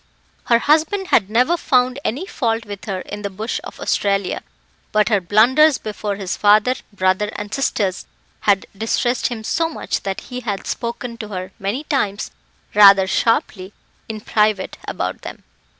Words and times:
Her 0.45 0.57
husband 0.57 1.09
had 1.09 1.29
never 1.29 1.55
found 1.55 1.99
any 2.03 2.25
fault 2.25 2.65
with 2.65 2.85
her 2.85 3.01
in 3.01 3.21
the 3.21 3.29
bush 3.29 3.59
of 3.63 3.79
Australia; 3.79 4.41
but 4.91 5.09
her 5.09 5.21
blunders 5.21 5.77
before 5.77 6.15
his 6.15 6.35
father, 6.35 6.73
brother, 6.91 7.29
and 7.35 7.53
sisters 7.53 8.07
had 8.39 8.65
distressed 8.75 9.27
him 9.27 9.43
so 9.43 9.69
much 9.69 10.01
that 10.01 10.21
he 10.21 10.39
had 10.39 10.65
spoken 10.65 11.17
to 11.19 11.27
her 11.27 11.51
many 11.59 11.83
times 11.83 12.31
rather 12.73 13.05
sharply 13.05 13.73
in 14.09 14.21
private 14.21 14.75
about 14.87 15.21
them. 15.21 15.43